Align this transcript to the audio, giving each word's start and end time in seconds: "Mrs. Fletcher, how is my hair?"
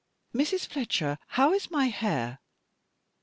"Mrs. 0.33 0.65
Fletcher, 0.65 1.19
how 1.27 1.53
is 1.53 1.69
my 1.69 1.85
hair?" 1.89 2.39